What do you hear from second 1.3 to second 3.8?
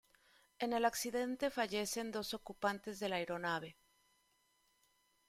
fallecen los dos ocupantes de la aeronave.